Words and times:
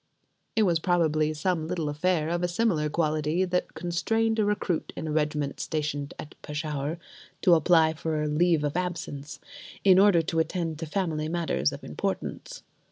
It 0.55 0.63
was 0.63 0.79
probably 0.79 1.31
some 1.35 1.67
little 1.67 1.87
affair 1.87 2.29
of 2.29 2.41
a 2.41 2.47
similar 2.47 2.89
quality 2.89 3.45
that 3.45 3.75
constrained 3.75 4.39
a 4.39 4.43
recruit 4.45 4.91
in 4.95 5.05
a 5.07 5.11
regiment 5.11 5.59
stationed 5.59 6.15
at 6.17 6.33
Peshawur 6.41 6.97
to 7.43 7.53
apply 7.53 7.93
for 7.93 8.27
leave 8.27 8.63
of 8.63 8.75
absence: 8.75 9.39
in 9.83 9.99
order 9.99 10.23
to 10.23 10.39
attend 10.39 10.79
to 10.79 10.87
family 10.87 11.29
matters 11.29 11.71
of 11.71 11.83
importance. 11.83 12.63